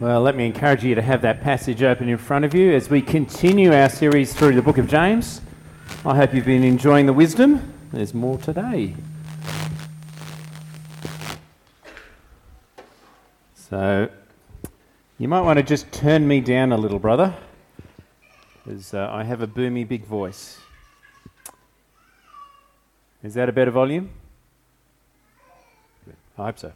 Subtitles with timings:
[0.00, 2.88] Well, let me encourage you to have that passage open in front of you as
[2.88, 5.40] we continue our series through the book of James.
[6.06, 7.74] I hope you've been enjoying the wisdom.
[7.92, 8.94] There's more today.
[13.56, 14.08] So,
[15.18, 17.34] you might want to just turn me down a little, brother,
[18.64, 20.60] because uh, I have a boomy big voice.
[23.24, 24.10] Is that a better volume?
[26.38, 26.72] I hope so.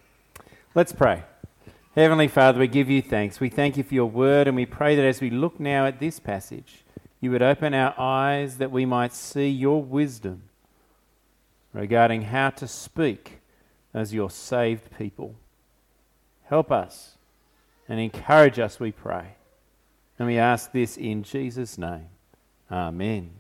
[0.74, 1.22] Let's pray.
[1.94, 3.38] Heavenly Father, we give you thanks.
[3.38, 6.00] We thank you for your word, and we pray that as we look now at
[6.00, 6.84] this passage,
[7.20, 10.44] you would open our eyes that we might see your wisdom
[11.74, 13.40] regarding how to speak
[13.92, 15.34] as your saved people.
[16.44, 17.18] Help us
[17.86, 19.34] and encourage us, we pray.
[20.18, 22.06] And we ask this in Jesus' name.
[22.70, 23.32] Amen.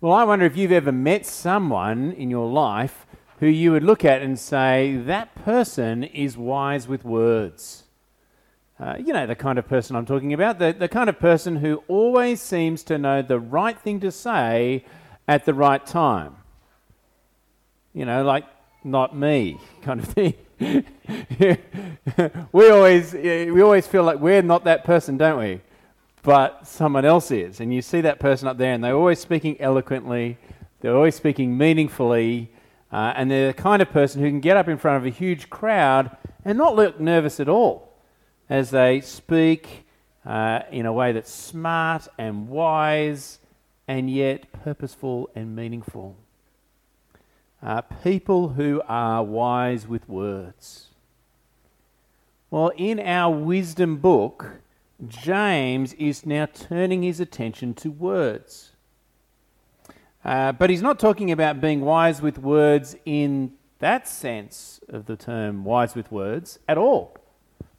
[0.00, 3.06] Well, I wonder if you've ever met someone in your life
[3.40, 7.84] who you would look at and say, that person is wise with words.
[8.78, 11.56] Uh, you know the kind of person I'm talking about, the, the kind of person
[11.56, 14.84] who always seems to know the right thing to say
[15.28, 16.36] at the right time.
[17.92, 18.44] You know, like
[18.84, 20.34] not me kind of thing.
[22.52, 25.60] we always we always feel like we're not that person, don't we?
[26.22, 29.58] But someone else is, and you see that person up there, and they're always speaking
[29.60, 30.38] eloquently,
[30.80, 32.50] they're always speaking meaningfully,
[32.92, 35.14] uh, and they're the kind of person who can get up in front of a
[35.14, 37.92] huge crowd and not look nervous at all
[38.48, 39.86] as they speak
[40.26, 43.38] uh, in a way that's smart and wise
[43.86, 46.16] and yet purposeful and meaningful.
[47.62, 50.88] Uh, people who are wise with words.
[52.50, 54.60] Well, in our wisdom book,
[55.06, 58.69] James is now turning his attention to words.
[60.24, 65.16] Uh, but he's not talking about being wise with words in that sense of the
[65.16, 67.16] term wise with words at all.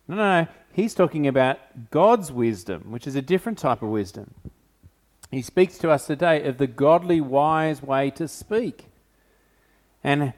[0.08, 0.48] No, no, no.
[0.74, 1.60] He's talking about
[1.92, 4.34] God's wisdom, which is a different type of wisdom.
[5.30, 8.88] He speaks to us today of the godly, wise way to speak.
[10.04, 10.34] And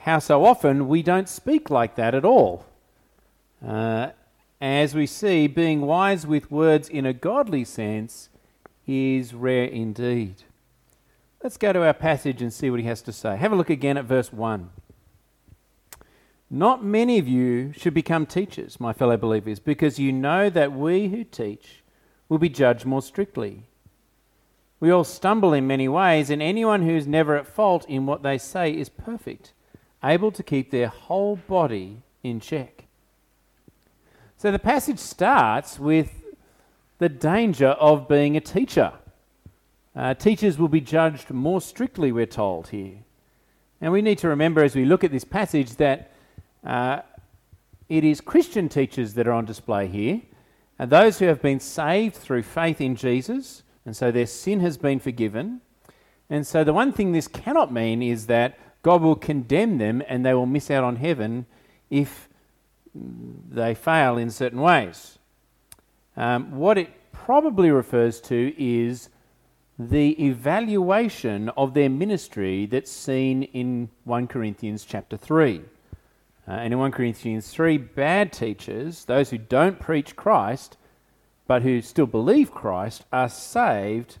[0.00, 2.66] how so often we don't speak like that at all.
[3.66, 4.10] Uh,
[4.60, 8.28] as we see, being wise with words in a godly sense
[8.86, 10.42] is rare indeed.
[11.42, 13.36] Let's go to our passage and see what he has to say.
[13.36, 14.70] Have a look again at verse 1.
[16.48, 21.08] Not many of you should become teachers, my fellow believers, because you know that we
[21.08, 21.82] who teach
[22.28, 23.64] will be judged more strictly.
[24.78, 28.22] We all stumble in many ways, and anyone who is never at fault in what
[28.22, 29.52] they say is perfect,
[30.04, 32.84] able to keep their whole body in check.
[34.36, 36.22] So the passage starts with
[36.98, 38.92] the danger of being a teacher.
[39.96, 42.98] Uh, teachers will be judged more strictly, we're told here.
[43.80, 46.12] And we need to remember as we look at this passage that
[46.64, 47.00] uh,
[47.88, 50.20] it is Christian teachers that are on display here,
[50.78, 54.76] and those who have been saved through faith in Jesus, and so their sin has
[54.76, 55.62] been forgiven.
[56.28, 60.26] And so the one thing this cannot mean is that God will condemn them and
[60.26, 61.46] they will miss out on heaven
[61.88, 62.28] if
[62.94, 65.18] they fail in certain ways.
[66.16, 69.08] Um, what it probably refers to is
[69.78, 75.62] the evaluation of their ministry that's seen in 1 Corinthians chapter 3.
[76.48, 80.76] Uh, and in 1 Corinthians 3, bad teachers, those who don't preach Christ
[81.46, 84.18] but who still believe Christ, are saved,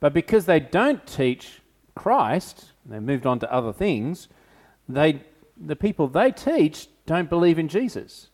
[0.00, 1.60] but because they don't teach
[1.94, 4.28] Christ, they moved on to other things,
[4.88, 5.22] they,
[5.56, 8.28] the people they teach don't believe in Jesus,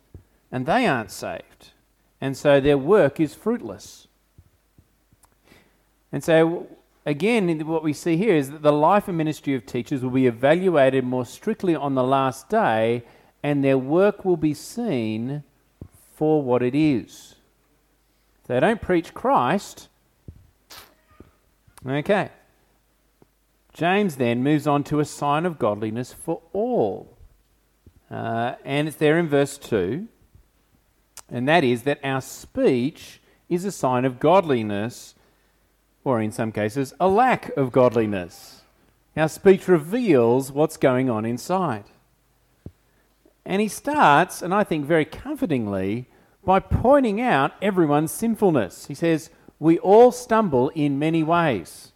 [0.51, 1.71] and they aren't saved.
[2.21, 4.09] And so their work is fruitless.
[6.15, 6.69] And so,
[7.05, 10.29] again, what we see here is that the life and ministry of teachers will be
[10.29, 13.03] evaluated more strictly on the last day,
[13.43, 15.43] and their work will be seen
[16.15, 17.35] for what it is.
[18.43, 19.89] If they don't preach Christ,
[21.85, 22.31] okay.
[23.73, 27.19] James then moves on to a sign of godliness for all.
[28.09, 30.07] Uh, and it's there in verse 2.
[31.29, 35.14] And that is that our speech is a sign of godliness
[36.05, 38.63] or in some cases, a lack of godliness.
[39.17, 41.85] Our speech reveals what's going on inside.
[43.45, 46.07] And he starts, and I think very comfortingly,
[46.45, 48.87] by pointing out everyone's sinfulness.
[48.87, 51.93] He says, We all stumble in many ways.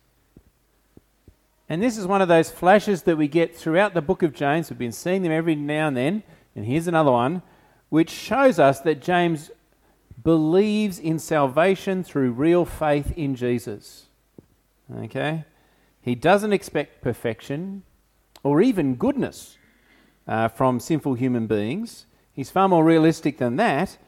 [1.68, 4.70] And this is one of those flashes that we get throughout the book of James.
[4.70, 6.22] We've been seeing them every now and then.
[6.56, 7.42] And here's another one,
[7.90, 9.50] which shows us that James
[10.22, 14.06] believes in salvation through real faith in Jesus.
[14.94, 15.44] Okay?
[16.00, 17.82] He doesn't expect perfection
[18.42, 19.58] or even goodness
[20.26, 22.06] uh, from sinful human beings.
[22.32, 23.98] He's far more realistic than that.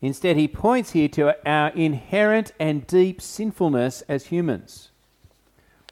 [0.00, 4.90] Instead, he points here to our inherent and deep sinfulness as humans.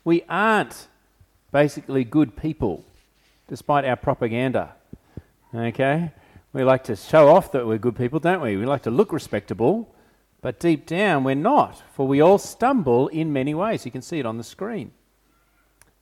[0.05, 0.89] We aren't
[1.53, 2.85] basically good people,
[3.47, 4.75] despite our propaganda.
[5.55, 6.13] Okay?
[6.53, 8.57] We like to show off that we're good people, don't we?
[8.57, 9.95] We like to look respectable,
[10.41, 13.85] but deep down we're not, for we all stumble in many ways.
[13.85, 14.91] You can see it on the screen.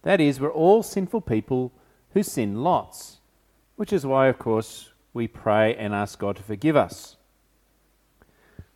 [0.03, 1.73] That is, we're all sinful people
[2.15, 3.19] who sin lots,
[3.77, 7.17] which is why, of course, we pray and ask God to forgive us.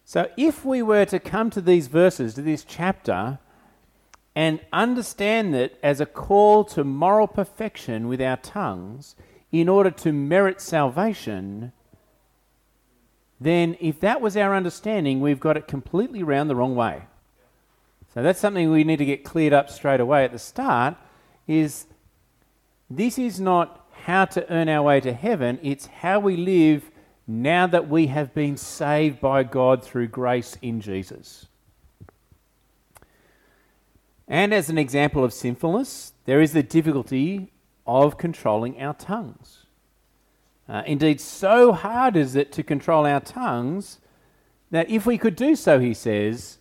[0.05, 3.39] So, if we were to come to these verses, to this chapter,
[4.35, 9.15] and understand that as a call to moral perfection with our tongues
[9.53, 11.73] in order to merit salvation,
[13.39, 17.03] then if that was our understanding, we've got it completely round the wrong way.
[18.15, 20.97] So that's something we need to get cleared up straight away at the start
[21.47, 21.87] is
[22.91, 26.91] this is not how to earn our way to heaven, it's how we live
[27.27, 31.47] now that we have been saved by God through grace in Jesus.
[34.27, 37.52] And as an example of sinfulness, there is the difficulty
[37.87, 39.67] of controlling our tongues.
[40.69, 43.99] Uh, indeed, so hard is it to control our tongues
[44.71, 46.59] that if we could do so, he says,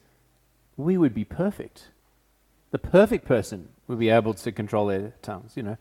[0.76, 1.90] we would be perfect.
[2.72, 5.78] The perfect person would be able to control their tongues, you know.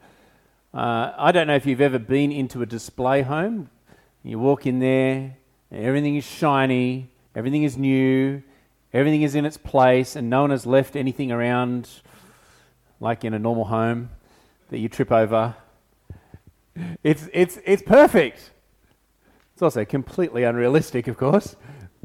[0.73, 3.71] Uh, I don't know if you've ever been into a display home.
[4.23, 5.37] You walk in there,
[5.73, 8.43] everything is shiny, everything is new,
[8.93, 11.89] everything is in its place, and no one has left anything around
[13.01, 14.11] like in a normal home
[14.71, 15.55] that you trip over.
[17.03, 18.53] It's, it's, it's perfect.
[19.53, 21.57] It's also completely unrealistic, of course,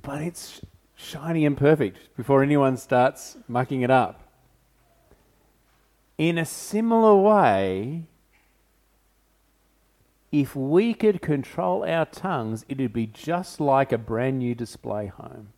[0.01, 0.61] but it's
[0.95, 4.21] shiny and perfect before anyone starts mucking it up.
[6.17, 8.03] In a similar way,
[10.31, 15.07] if we could control our tongues, it would be just like a brand new display
[15.07, 15.49] home.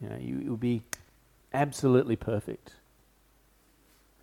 [0.00, 0.82] You know, you, it would be
[1.52, 2.75] absolutely perfect.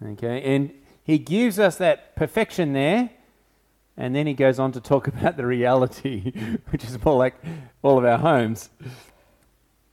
[0.06, 0.74] Okay, and
[1.04, 3.10] he gives us that perfection there,
[3.96, 6.32] and then he goes on to talk about the reality,
[6.70, 7.36] which is more like
[7.82, 8.70] all of our homes.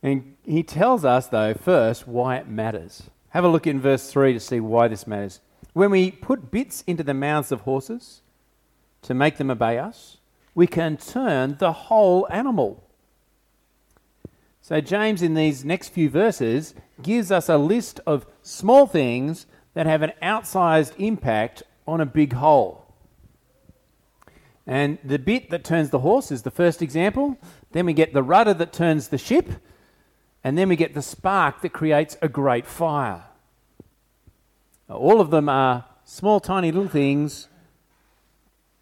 [0.03, 3.05] And he tells us, though, first why it matters.
[3.31, 5.41] Have a look in verse 3 to see why this matters.
[5.73, 8.23] When we put bits into the mouths of horses
[9.03, 10.17] to make them obey us,
[10.55, 12.83] we can turn the whole animal.
[14.61, 19.87] So, James, in these next few verses, gives us a list of small things that
[19.87, 22.87] have an outsized impact on a big whole.
[24.67, 27.37] And the bit that turns the horse is the first example.
[27.72, 29.49] Then we get the rudder that turns the ship.
[30.44, 33.25] And then we get the spark that creates a great fire.
[34.88, 37.49] All of them are small, tiny little things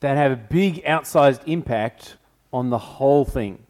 [0.00, 2.16] that have a big outsized impact
[2.52, 3.64] on the whole thing.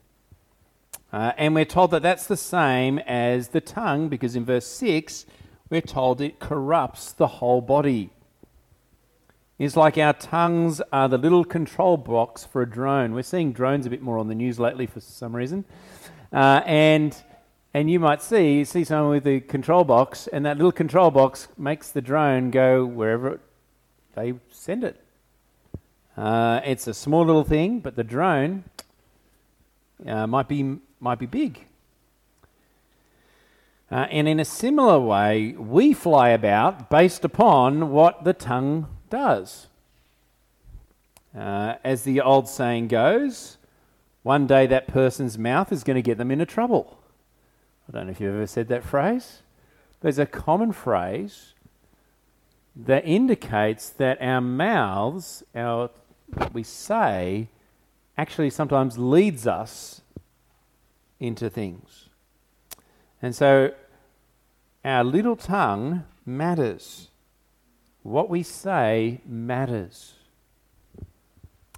[1.12, 5.24] Uh, and we're told that that's the same as the tongue, because in verse 6,
[5.70, 8.10] we're told it corrupts the whole body.
[9.58, 13.12] It's like our tongues are the little control box for a drone.
[13.12, 15.64] We're seeing drones a bit more on the news lately for some reason.
[16.32, 17.16] Uh, and,
[17.74, 21.48] and you might see, see someone with the control box, and that little control box
[21.58, 23.40] makes the drone go wherever
[24.14, 25.02] they send it.
[26.16, 28.64] Uh, it's a small little thing, but the drone
[30.06, 31.67] uh, might be might be big.
[33.90, 39.68] Uh, and in a similar way, we fly about based upon what the tongue does.
[41.36, 43.56] Uh, as the old saying goes,
[44.22, 46.98] one day that person's mouth is going to get them into trouble.
[47.88, 49.42] I don't know if you've ever said that phrase.
[50.00, 51.54] There's a common phrase
[52.76, 55.90] that indicates that our mouths, our
[56.34, 57.48] what we say
[58.18, 60.02] actually sometimes leads us
[61.18, 62.07] into things.
[63.20, 63.72] And so
[64.84, 67.08] our little tongue matters.
[68.02, 70.14] What we say matters.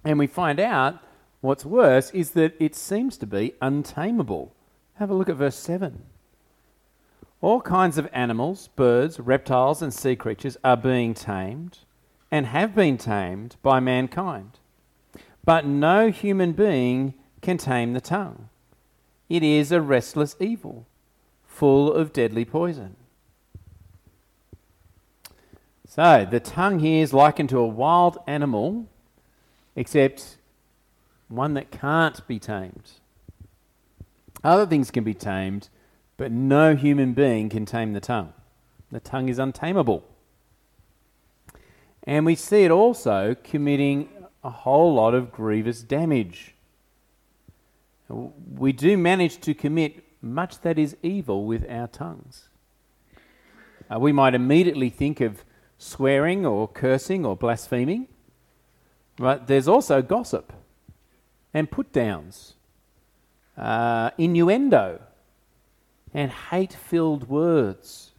[0.05, 0.99] And we find out
[1.41, 4.55] what's worse is that it seems to be untamable.
[4.95, 6.03] Have a look at verse 7.
[7.41, 11.79] All kinds of animals, birds, reptiles, and sea creatures are being tamed
[12.31, 14.59] and have been tamed by mankind.
[15.45, 18.51] But no human being can tame the tongue.
[19.29, 20.87] It is a restless evil,
[21.51, 22.97] full of deadly poison.
[25.87, 28.87] So, the tongue here is likened to a wild animal,
[29.75, 30.37] except
[31.29, 32.93] one that can't be tamed.
[34.45, 35.69] Other things can be tamed,
[36.17, 38.33] but no human being can tame the tongue.
[38.93, 40.05] The tongue is untamable.
[42.05, 44.09] And we see it also committing
[44.45, 46.55] a whole lot of grievous damage.
[48.09, 52.49] We do manage to commit much that is evil with our tongues.
[53.91, 55.45] Uh, we might immediately think of
[55.79, 58.07] swearing or cursing or blaspheming,
[59.17, 60.53] but there's also gossip
[61.53, 62.55] and put downs,
[63.57, 65.01] uh, innuendo,
[66.15, 68.13] and hate filled words.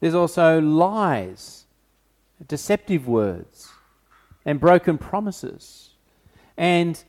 [0.00, 1.64] There's also lies,
[2.46, 3.70] deceptive words,
[4.44, 5.90] and broken promises.
[6.56, 7.02] And,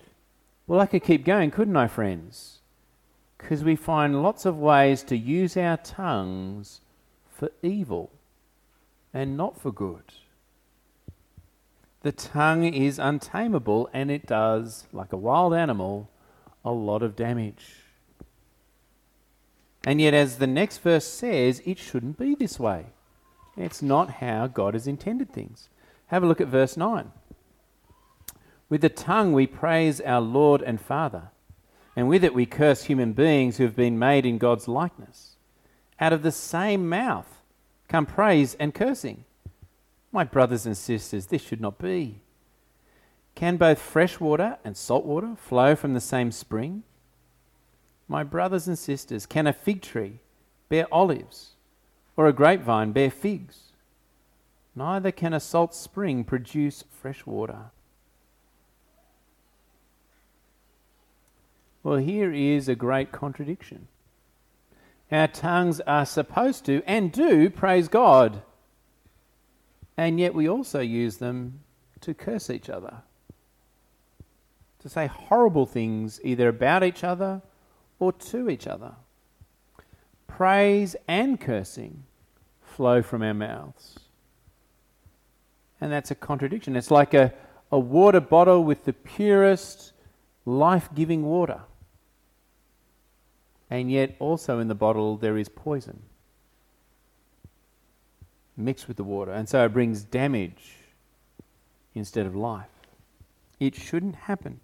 [0.68, 2.57] well, I could keep going, couldn't I, friends?
[3.38, 6.82] Because we find lots of ways to use our tongues
[7.30, 8.12] for evil
[9.14, 10.04] and not for good.
[12.02, 16.10] The tongue is untamable and it does, like a wild animal,
[16.64, 17.84] a lot of damage.
[19.86, 22.88] And yet, as the next verse says, it shouldn't be this way.
[23.56, 25.70] It's not how God has intended things.
[26.08, 27.12] Have a look at verse 9.
[28.70, 31.30] With the tongue we praise our Lord and Father,
[31.98, 35.36] and with it we curse human beings who have been made in God's likeness.
[36.00, 37.42] Out of the same mouth
[37.88, 39.26] come praise and cursing.
[40.12, 42.22] My brothers and sisters, this should not be.
[43.34, 46.84] Can both fresh water and salt water flow from the same spring?
[48.08, 50.20] My brothers and sisters, can a fig tree
[50.70, 51.56] bear olives,
[52.16, 53.72] or a grapevine bear figs?
[54.76, 57.72] Neither can a salt spring produce fresh water.
[61.84, 63.88] Well, here is a great contradiction.
[65.12, 68.42] Our tongues are supposed to and do praise God,
[69.96, 71.62] and yet we also use them
[72.02, 72.98] to curse each other,
[74.80, 77.42] to say horrible things either about each other
[78.00, 78.96] or to each other.
[80.28, 82.04] Praise and cursing
[82.62, 83.98] flow from our mouths.
[85.80, 86.76] And that's a contradiction.
[86.76, 87.34] It's like a,
[87.72, 89.94] a water bottle with the purest,
[90.48, 91.60] life giving water.
[93.70, 96.04] And yet, also in the bottle, there is poison
[98.56, 99.32] mixed with the water.
[99.32, 100.78] And so it brings damage
[101.94, 102.70] instead of life.
[103.60, 104.62] It shouldn't happen.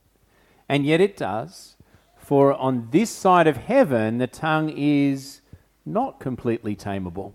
[0.69, 1.75] And yet it does.
[2.17, 5.41] For on this side of heaven, the tongue is
[5.85, 7.33] not completely tameable.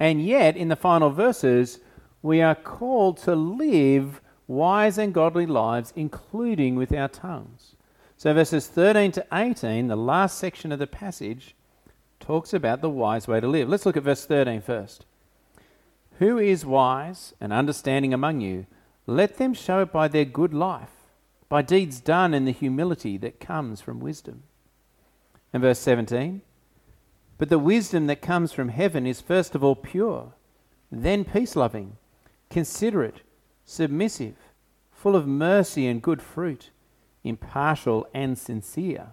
[0.00, 1.78] And yet, in the final verses,
[2.20, 4.20] we are called to live
[4.52, 7.74] wise and godly lives, including with our tongues.
[8.16, 11.54] So, verses 13 to 18, the last section of the passage,
[12.20, 13.68] talks about the wise way to live.
[13.68, 15.04] Let's look at verse 13 first.
[16.18, 18.66] Who is wise and understanding among you?
[19.06, 20.90] Let them show it by their good life
[21.52, 24.42] by deeds done in the humility that comes from wisdom.
[25.52, 26.40] And verse 17
[27.36, 30.32] But the wisdom that comes from heaven is first of all pure,
[30.90, 31.98] then peace loving,
[32.48, 33.20] considerate,
[33.64, 34.36] submissive,
[34.90, 36.70] full of mercy and good fruit,
[37.24, 39.08] impartial and sincere.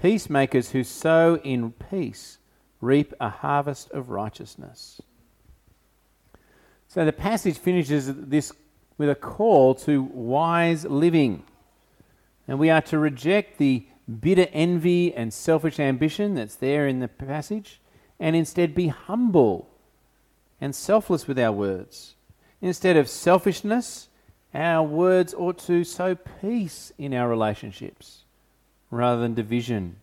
[0.00, 2.38] Peacemakers who sow in peace
[2.80, 5.00] reap a harvest of righteousness.
[6.88, 8.52] So the passage finishes this
[8.98, 11.44] with a call to wise living.
[12.48, 13.86] And we are to reject the
[14.20, 17.80] bitter envy and selfish ambition that's there in the passage
[18.18, 19.70] and instead be humble
[20.60, 22.16] and selfless with our words.
[22.62, 24.08] Instead of selfishness,
[24.54, 28.24] our words ought to sow peace in our relationships
[28.90, 29.96] rather than division.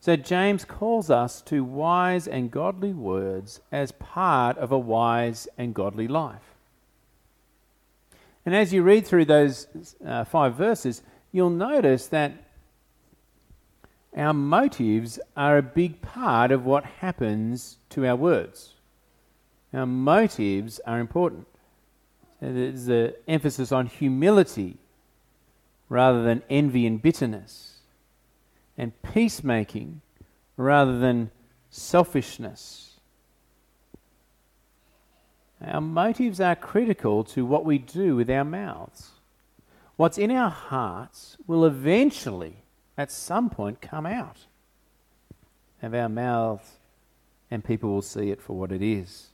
[0.00, 5.74] So, James calls us to wise and godly words as part of a wise and
[5.74, 6.54] godly life.
[8.44, 9.66] And as you read through those
[10.06, 11.02] uh, five verses,
[11.32, 12.32] you'll notice that
[14.16, 18.75] our motives are a big part of what happens to our words.
[19.72, 21.46] Our motives are important.
[22.40, 24.78] There's an emphasis on humility
[25.88, 27.78] rather than envy and bitterness,
[28.76, 30.00] and peacemaking
[30.56, 31.30] rather than
[31.70, 32.94] selfishness.
[35.64, 39.12] Our motives are critical to what we do with our mouths.
[39.96, 42.64] What's in our hearts will eventually,
[42.98, 44.46] at some point, come out
[45.82, 46.72] of our mouths,
[47.50, 49.28] and people will see it for what it is.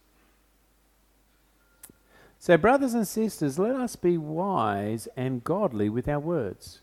[2.42, 6.80] So, brothers and sisters, let us be wise and godly with our words.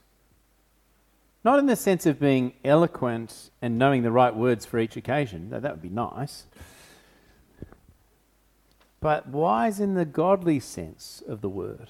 [1.44, 5.50] Not in the sense of being eloquent and knowing the right words for each occasion,
[5.50, 6.46] though that would be nice
[9.02, 11.90] but wise in the godly sense of the word.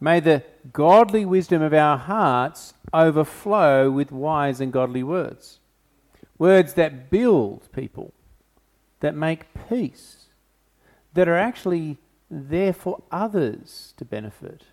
[0.00, 5.60] May the godly wisdom of our hearts overflow with wise and godly words.
[6.38, 8.12] Words that build people,
[9.00, 10.26] that make peace,
[11.14, 11.98] that are actually
[12.34, 14.64] there for others to benefit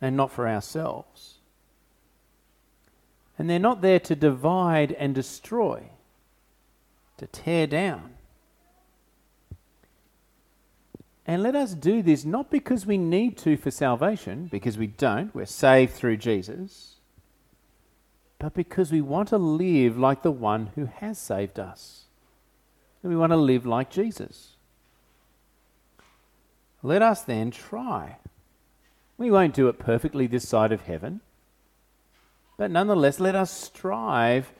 [0.00, 1.34] and not for ourselves.
[3.38, 5.90] And they're not there to divide and destroy,
[7.18, 8.14] to tear down.
[11.26, 15.34] And let us do this not because we need to for salvation, because we don't,
[15.34, 16.96] we're saved through Jesus,
[18.38, 22.04] but because we want to live like the one who has saved us.
[23.02, 24.49] And we want to live like Jesus.
[26.82, 28.16] Let us then try.
[29.18, 31.20] We won't do it perfectly this side of heaven,
[32.56, 34.52] but nonetheless, let us strive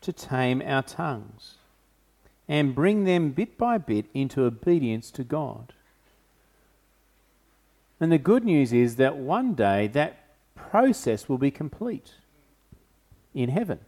[0.00, 1.54] to tame our tongues
[2.48, 5.72] and bring them bit by bit into obedience to God.
[8.00, 12.12] And the good news is that one day that process will be complete
[13.34, 13.80] in heaven.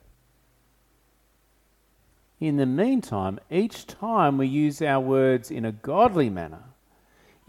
[2.38, 6.64] In the meantime, each time we use our words in a godly manner,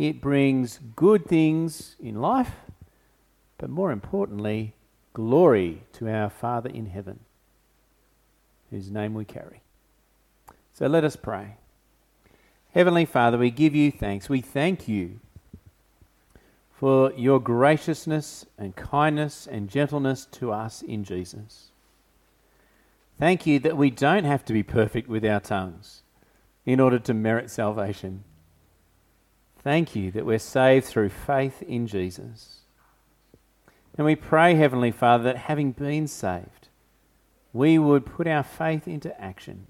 [0.02, 2.54] it brings good things in life,
[3.60, 4.74] but more importantly,
[5.14, 7.20] glory to our Father in heaven,
[8.72, 9.62] whose name we carry.
[10.74, 11.58] So let us pray.
[12.74, 14.28] Heavenly Father, we give you thanks.
[14.28, 15.20] We thank you
[16.72, 21.68] for your graciousness and kindness and gentleness to us in Jesus.
[23.20, 26.02] Thank you that we don't have to be perfect with our tongues
[26.66, 28.24] in order to merit salvation.
[29.64, 32.62] Thank you that we're saved through faith in Jesus.
[33.96, 36.70] And we pray, Heavenly Father, that having been saved,
[37.54, 39.68] we would put our faith into action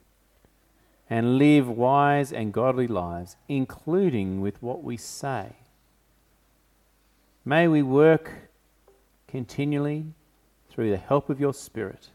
[1.10, 5.58] and live wise and godly lives, including with what we say.
[7.44, 8.50] May we work
[9.28, 10.06] continually
[10.70, 12.12] through the help of your Spirit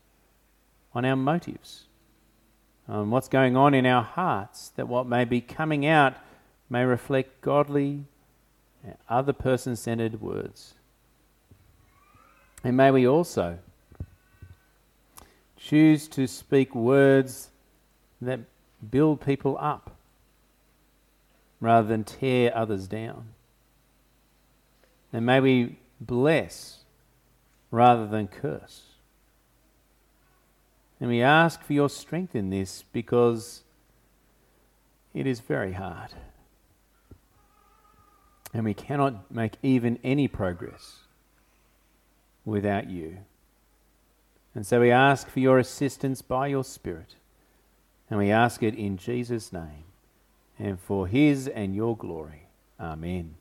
[0.94, 1.84] on our motives,
[2.88, 6.14] on what's going on in our hearts, that what may be coming out
[6.68, 8.04] may reflect godly,
[9.08, 10.74] other person centered words.
[12.62, 13.58] And may we also
[15.56, 17.50] choose to speak words
[18.20, 18.40] that
[18.90, 19.96] build people up
[21.60, 23.28] rather than tear others down.
[25.12, 26.78] And may we bless
[27.70, 28.82] rather than curse.
[31.00, 33.62] And we ask for your strength in this because
[35.14, 36.10] it is very hard.
[38.56, 41.00] And we cannot make even any progress
[42.46, 43.18] without you.
[44.54, 47.16] And so we ask for your assistance by your Spirit.
[48.08, 49.84] And we ask it in Jesus' name
[50.58, 52.46] and for his and your glory.
[52.80, 53.34] Amen.